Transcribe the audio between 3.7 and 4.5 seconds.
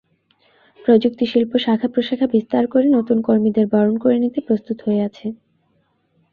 বরণ করে নিতে